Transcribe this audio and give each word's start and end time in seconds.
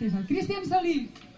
que 0.00 0.08
és 0.08 0.14
el 0.16 0.22
Cristian 0.24 0.64
Solís. 0.64 1.29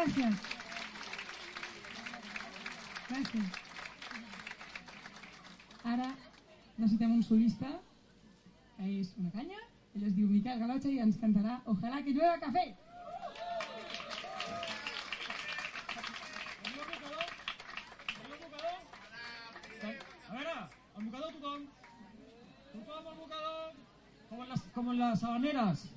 gràcies. 0.00 0.36
Gràcies. 3.08 3.48
Ara 5.84 6.06
necessitem 6.78 7.12
un 7.16 7.24
solista, 7.26 7.72
que 8.76 8.86
és 9.00 9.10
una 9.20 9.32
canya, 9.34 9.60
ell 9.96 10.06
es 10.08 10.14
diu 10.16 10.30
Miquel 10.30 10.62
Galotxa 10.62 10.88
i 10.88 11.02
ens 11.04 11.18
cantarà 11.20 11.58
Ojalá 11.74 12.00
que 12.06 12.14
llueva 12.16 12.38
cafè. 12.40 12.64
A 20.30 20.32
veure, 20.32 20.56
el 20.96 21.04
bocador 21.04 21.32
tothom. 21.36 21.62
Tothom 22.72 23.06
el 23.12 23.16
bocador. 23.22 23.72
Com 24.30 24.44
en 24.44 24.52
les, 24.54 24.68
com 24.74 24.92
en 24.94 25.02
les 25.04 25.24
habaneres. 25.24 25.88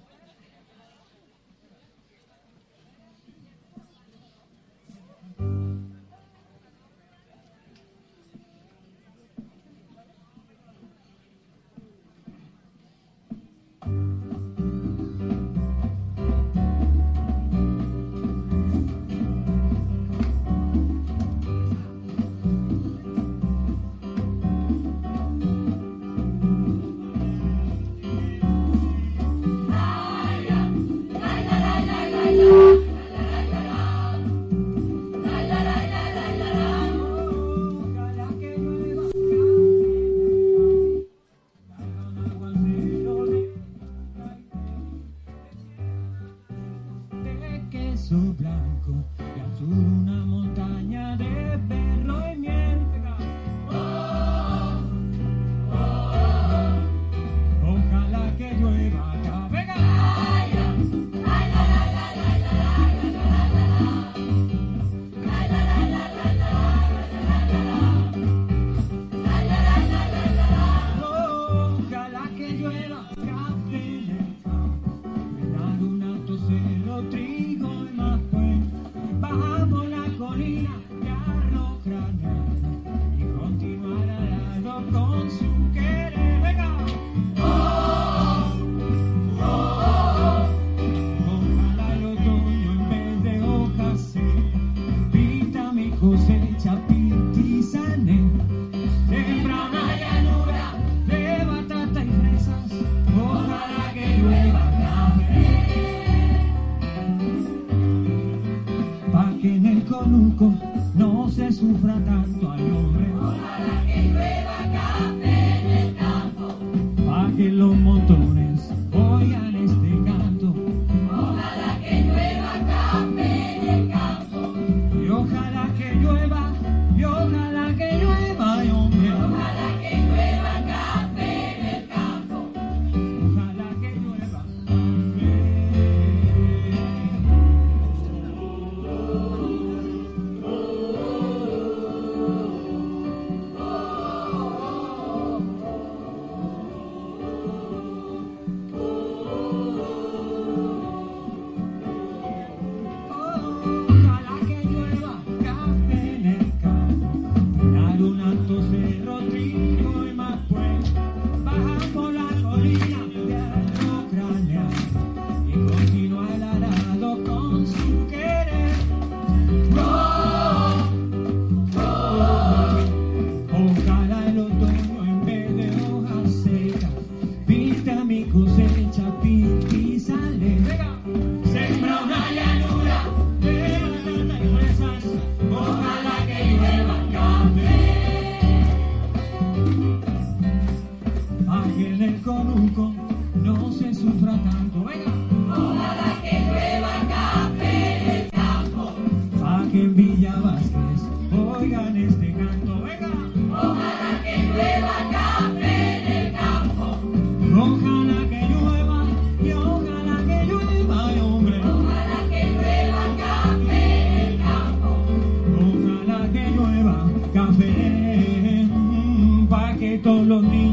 los 220.26 220.44
niños. 220.44 220.73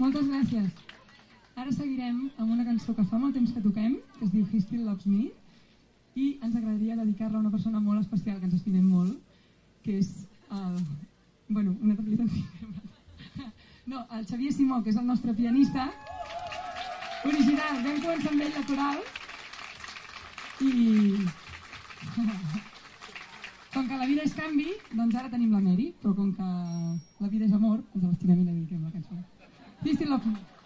Moltes 0.00 0.26
gràcies. 0.28 0.70
Ara 1.56 1.72
seguirem 1.74 2.30
amb 2.38 2.52
una 2.54 2.64
cançó 2.64 2.94
que 2.94 3.04
fa 3.10 3.18
molt 3.18 3.34
temps 3.36 3.50
que 3.52 3.62
toquem, 3.64 3.96
que 4.18 4.24
es 4.24 4.30
diu 4.32 4.46
He 4.46 4.60
Still 4.62 4.86
Loves 4.86 5.06
Me, 5.06 5.26
i 6.14 6.38
ens 6.40 6.54
agradaria 6.54 6.96
dedicar-la 7.00 7.36
a 7.38 7.42
una 7.42 7.50
persona 7.50 7.82
molt 7.82 8.00
especial, 8.04 8.38
que 8.38 8.46
ens 8.48 8.56
estimem 8.60 8.86
molt, 8.86 9.18
que 9.84 9.98
és 9.98 10.08
el... 10.50 10.78
Bueno, 11.48 11.74
una 11.82 11.96
tablita 11.98 12.24
No, 13.90 14.06
el 14.14 14.26
Xavier 14.26 14.52
Simó, 14.54 14.82
que 14.84 14.90
és 14.94 14.98
el 15.00 15.06
nostre 15.06 15.34
pianista, 15.34 15.88
original, 17.26 17.82
vam 17.82 18.02
començar 18.06 18.30
amb 18.32 18.42
ell 18.46 18.54
la 18.56 18.66
coral, 18.70 18.98
i... 20.70 20.72
com 23.80 23.88
que 23.88 23.96
la 23.96 24.06
vida 24.06 24.24
és 24.28 24.34
canvi, 24.36 24.74
doncs 24.92 25.14
ara 25.16 25.30
tenim 25.32 25.54
la 25.56 25.60
Mary, 25.64 25.86
però 26.02 26.12
com 26.12 26.28
que 26.36 26.48
la 27.24 27.32
vida 27.32 27.46
és 27.46 27.56
amor, 27.56 27.80
doncs 27.94 28.10
l'estimem 28.10 28.42
i 28.42 28.44
la 28.44 28.52
dediquem 28.52 28.84
la 28.84 28.92
cançó. 28.92 29.16
Peace 29.80 30.02
and 30.04 30.10
love. 30.12 30.59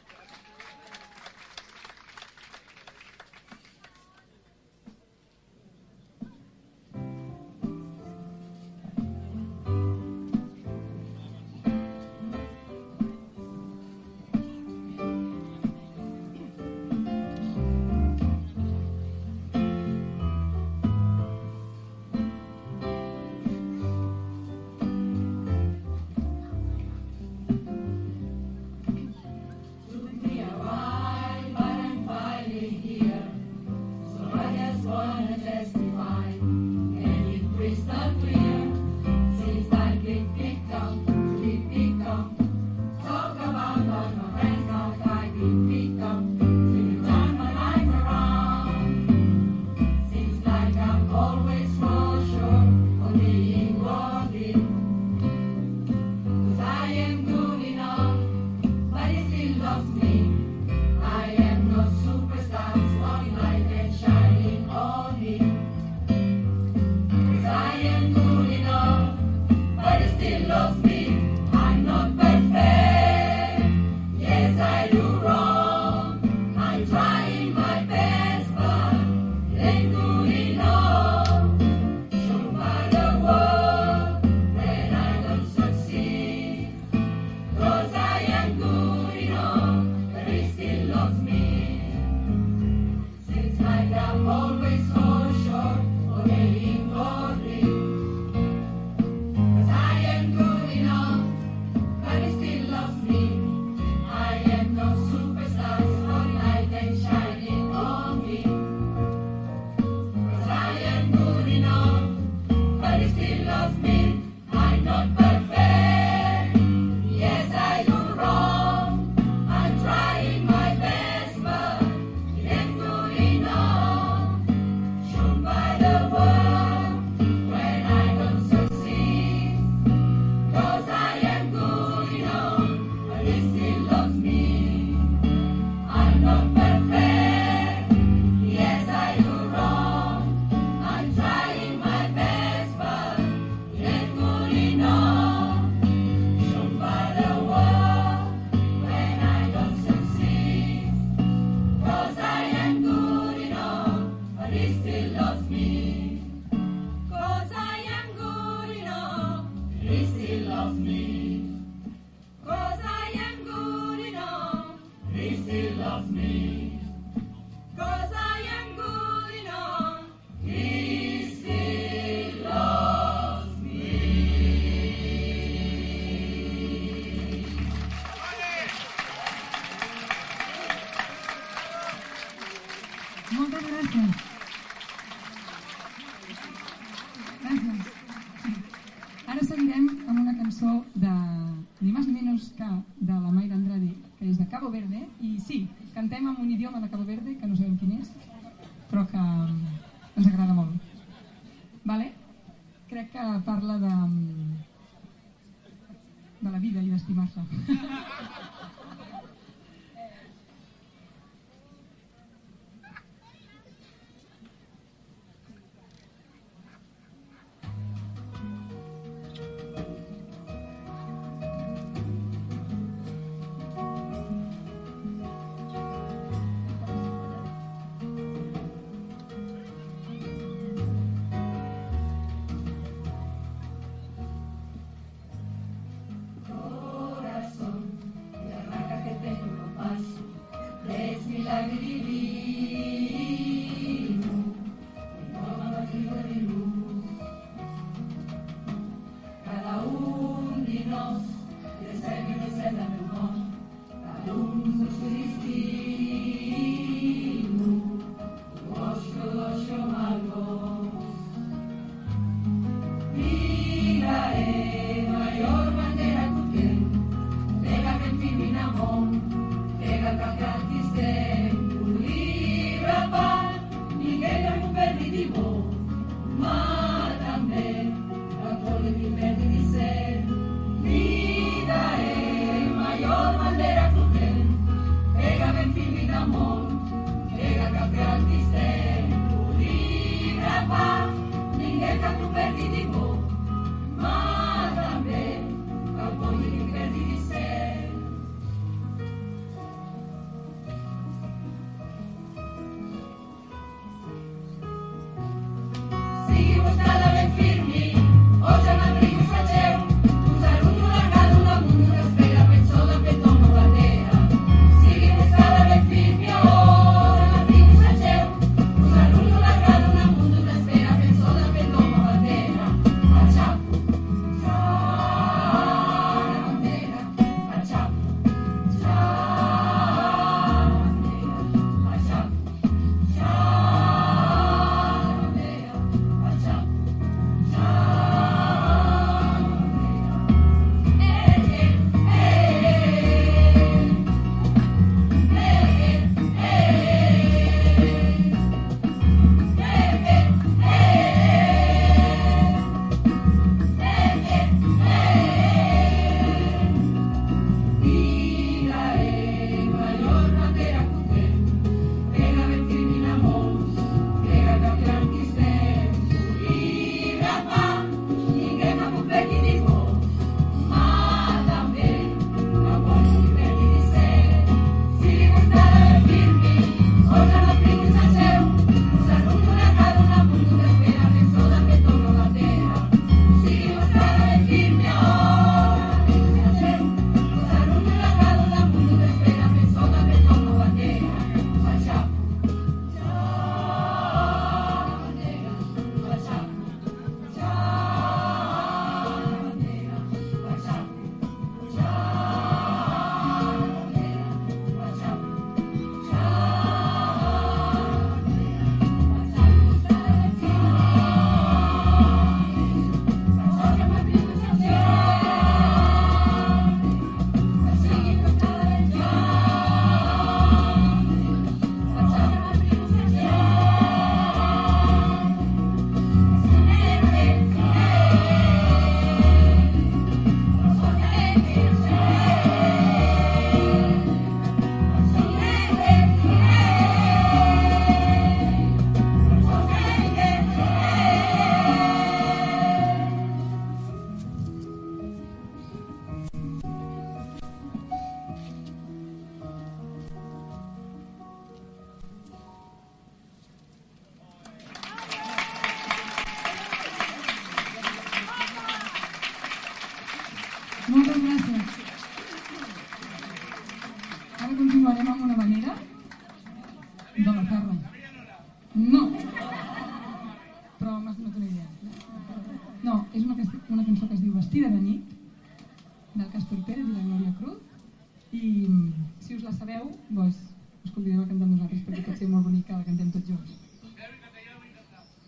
us 480.85 480.93
convidem 480.93 481.21
a 481.21 481.27
cantar 481.29 481.47
amb 481.47 481.55
nosaltres 481.55 481.83
perquè 481.87 482.03
pot 482.07 482.21
ser 482.21 482.29
molt 482.29 482.47
bonica, 482.47 482.67
que 482.69 482.79
la 482.79 482.87
cantem 482.89 483.11
tots 483.15 483.31
junts. 483.31 483.55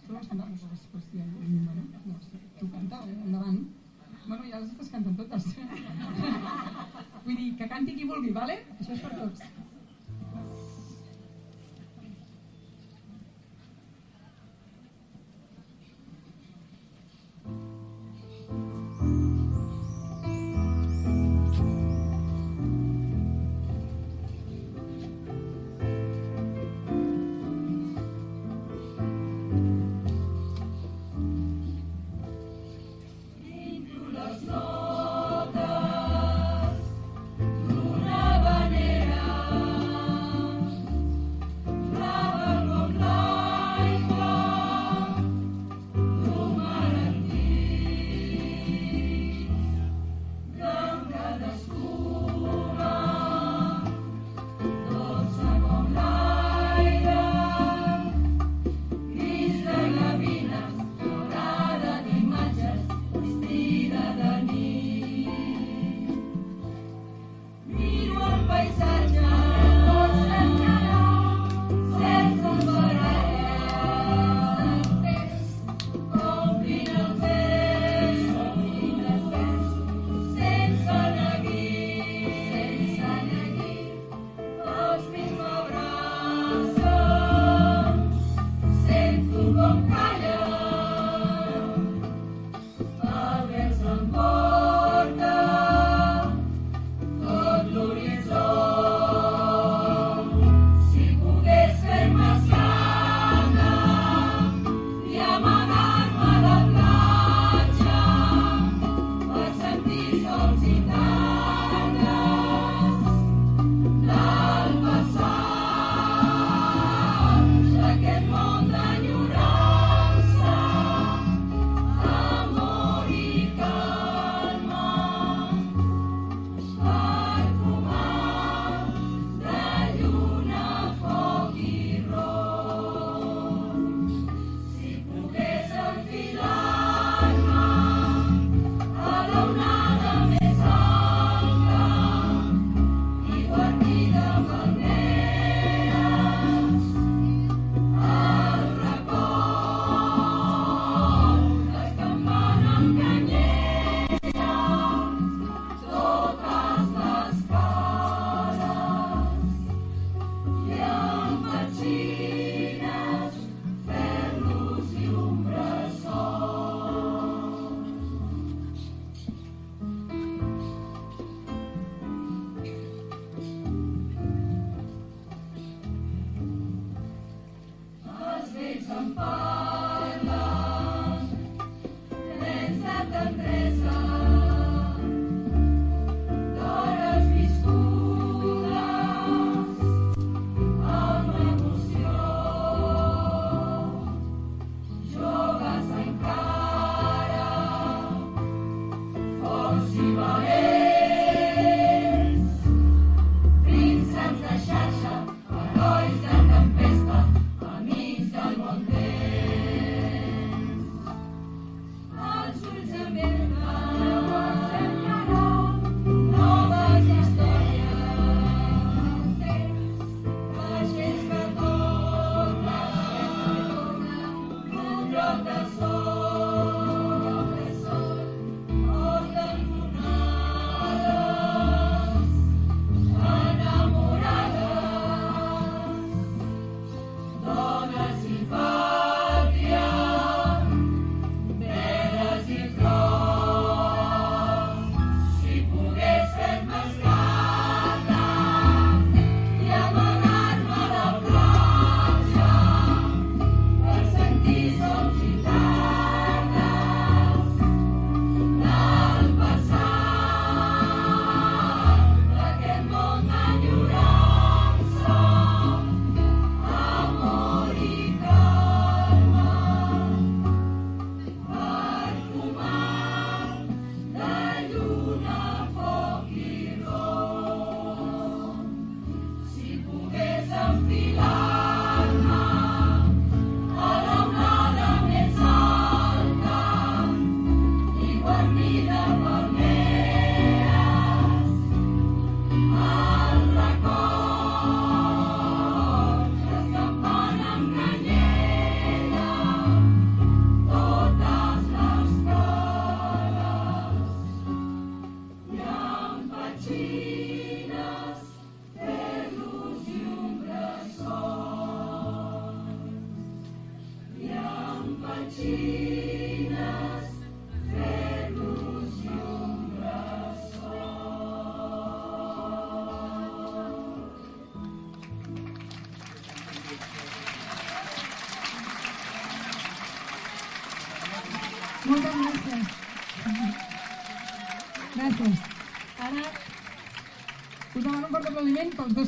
Tu 0.07 0.15
vas 0.15 0.29
cantar 0.31 0.49
nosaltres, 0.51 0.87
pues, 0.93 1.07
ja, 1.15 1.25
bueno, 1.35 1.85
no, 2.07 2.19
tu 2.61 2.71
canta, 2.71 3.03
eh, 3.07 3.17
endavant. 3.27 3.61
Bueno, 4.27 4.43
ja 4.51 4.61
les 4.61 4.71
estàs 4.71 4.91
cantant 4.93 5.17
totes. 5.19 5.49
Vull 7.27 7.39
dir, 7.41 7.53
que 7.59 7.71
canti 7.73 7.97
qui 7.97 8.11
vulgui, 8.11 8.35
vale? 8.37 8.61
Això 8.79 8.99
és 8.99 9.07
per 9.07 9.15
tots. 9.17 9.56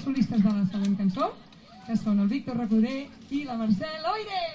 solistes 0.08 0.42
de 0.42 0.52
la 0.52 0.64
següent 0.72 0.94
cançó, 0.96 1.26
que 1.86 1.96
són 2.00 2.22
el 2.24 2.30
Víctor 2.32 2.56
Recoder 2.62 2.96
i 3.36 3.44
la 3.44 3.58
Mercè 3.60 3.92
Loire. 4.06 4.47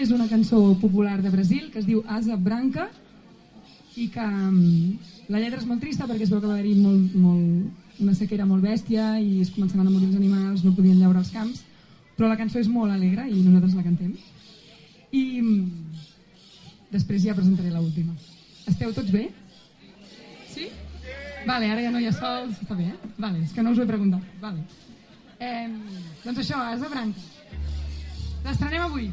És 0.00 0.10
una 0.12 0.28
cançó 0.28 0.58
popular 0.80 1.22
de 1.22 1.30
Brasil 1.32 1.70
que 1.72 1.80
es 1.80 1.86
diu 1.86 2.02
Asa 2.08 2.36
Branca 2.36 2.88
i 3.96 4.08
que 4.12 4.24
um, 4.24 4.96
la 5.32 5.40
lletra 5.40 5.60
és 5.62 5.68
molt 5.68 5.80
trista 5.80 6.04
perquè 6.08 6.26
es 6.26 6.32
veu 6.32 6.42
que 6.42 6.50
va 6.50 6.58
haver-hi 6.58 6.74
molt, 6.76 7.14
molt, 7.16 7.84
una 8.04 8.14
sequera 8.18 8.44
molt 8.48 8.64
bèstia 8.66 9.14
i 9.22 9.40
es 9.40 9.52
començaven 9.54 9.86
a 9.86 9.92
morir 9.92 10.10
els 10.10 10.18
animals, 10.18 10.64
no 10.64 10.74
podien 10.76 10.98
llaurar 11.00 11.22
els 11.24 11.32
camps, 11.32 11.62
però 12.16 12.28
la 12.28 12.36
cançó 12.36 12.60
és 12.60 12.68
molt 12.68 12.92
alegre 12.92 13.24
i 13.30 13.40
nosaltres 13.40 13.76
la 13.78 13.86
cantem. 13.86 14.12
I 15.16 15.22
um, 15.40 15.54
després 16.92 17.24
ja 17.24 17.36
presentaré 17.38 17.72
l'última. 17.72 18.12
Esteu 18.68 18.92
tots 18.92 19.14
bé? 19.14 19.30
Sí? 20.52 20.68
Vale, 21.46 21.70
ara 21.70 21.86
ja 21.86 21.94
no 21.94 22.02
hi 22.02 22.10
ha 22.10 22.12
sols, 22.16 22.60
està 22.60 22.76
bé, 22.76 22.90
eh? 22.92 23.14
Vale, 23.16 23.40
és 23.46 23.54
que 23.54 23.64
no 23.64 23.72
us 23.72 23.80
ho 23.80 23.86
he 23.86 23.88
preguntat. 23.88 24.28
Vale. 24.42 24.66
Eh, 25.38 25.66
doncs 26.24 26.44
això, 26.44 26.60
Asa 26.74 26.92
Branca. 26.92 27.24
L'estrenem 28.44 28.84
avui. 28.90 29.08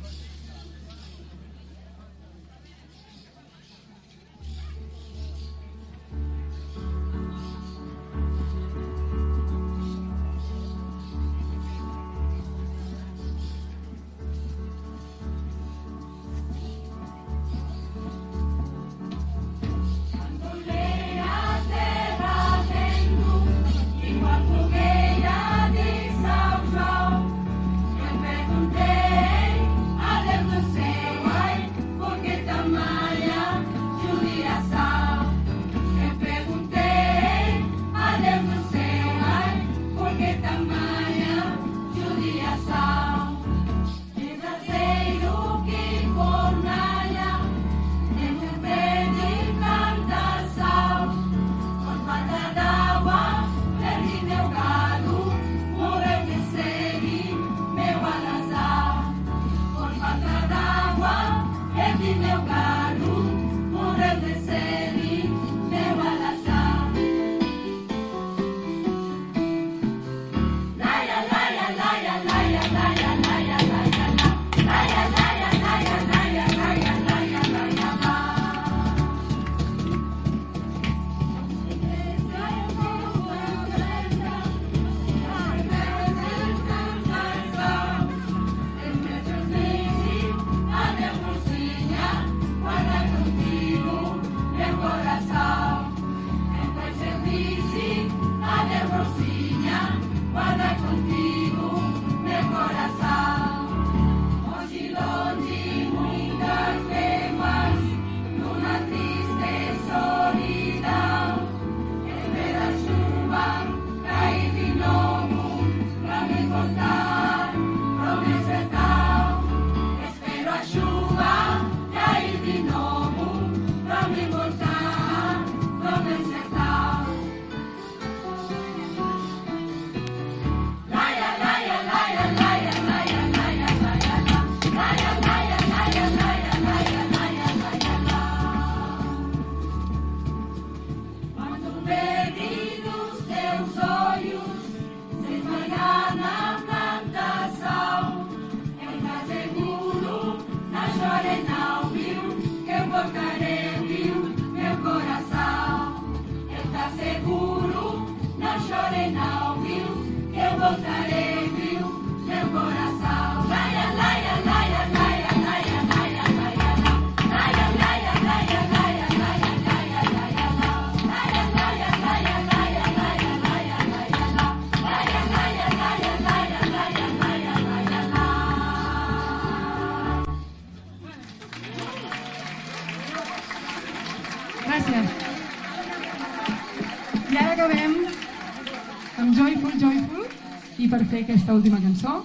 Última 191.54 191.82
cançó 191.82 192.24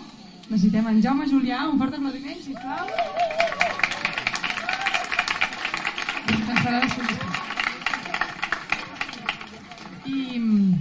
necessitem 0.48 0.86
en 0.88 1.02
Jaume 1.02 1.26
Julià. 1.28 1.64
Un 1.68 1.78
fort 1.78 1.94
aplaudiment, 1.94 2.38
sisplau. 2.40 2.86
I 10.08 10.38
mm, 10.38 10.78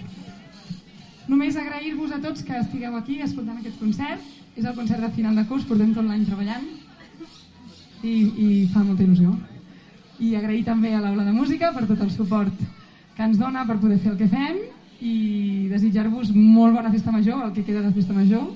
només 1.27 1.59
agrair-vos 1.59 2.15
a 2.15 2.21
tots 2.23 2.43
que 2.47 2.55
estigueu 2.61 2.95
aquí 2.95 3.19
escoltant 3.21 3.59
aquest 3.59 3.79
concert. 3.79 4.23
És 4.57 4.65
el 4.65 4.73
concert 4.73 5.03
de 5.03 5.11
final 5.13 5.35
de 5.37 5.45
curs, 5.45 5.67
portem 5.69 5.91
tot 5.93 6.07
l'any 6.07 6.23
treballant 6.25 6.65
i, 8.01 8.13
i 8.13 8.47
fa 8.73 8.81
molta 8.81 9.03
il·lusió. 9.05 9.35
I 10.17 10.33
agrair 10.39 10.63
també 10.65 10.95
a 10.95 11.03
l'Aula 11.03 11.27
de 11.27 11.35
Música 11.35 11.69
per 11.75 11.85
tot 11.85 12.01
el 12.01 12.09
suport 12.15 12.63
que 13.17 13.25
ens 13.25 13.37
dona 13.37 13.67
per 13.67 13.77
poder 13.81 13.99
fer 14.01 14.13
el 14.13 14.17
que 14.17 14.31
fem 14.31 14.57
i 15.01 15.67
desitjar-vos 15.71 16.31
molt 16.33 16.75
bona 16.75 16.91
festa 16.91 17.11
major, 17.11 17.45
el 17.45 17.53
que 17.53 17.63
queda 17.63 17.81
de 17.81 17.93
festa 17.93 18.13
major. 18.13 18.47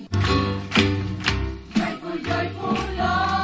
Lord. 3.01 3.40